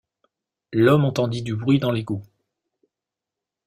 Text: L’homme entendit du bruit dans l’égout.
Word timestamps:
L’homme 0.73 1.05
entendit 1.05 1.43
du 1.43 1.55
bruit 1.55 1.77
dans 1.77 1.91
l’égout. 1.91 2.23